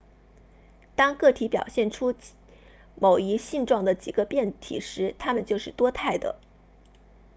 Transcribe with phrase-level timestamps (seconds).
[0.95, 2.15] 当个体表现出
[2.95, 6.39] 某一性状的几个变体时它们就是多态的